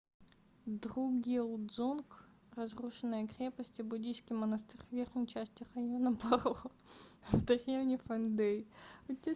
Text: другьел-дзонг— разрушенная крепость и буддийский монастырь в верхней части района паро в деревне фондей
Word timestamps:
другьел-дзонг— 0.65 2.27
разрушенная 2.55 3.27
крепость 3.27 3.77
и 3.79 3.83
буддийский 3.83 4.35
монастырь 4.35 4.81
в 4.89 4.95
верхней 4.95 5.27
части 5.27 5.65
района 5.75 6.15
паро 6.15 6.55
в 7.31 7.45
деревне 7.45 7.97
фондей 7.99 8.67